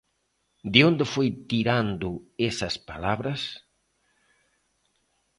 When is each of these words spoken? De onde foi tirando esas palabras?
De 0.73 0.79
onde 0.89 1.05
foi 1.13 1.29
tirando 1.51 2.09
esas 2.49 2.75
palabras? 2.89 3.41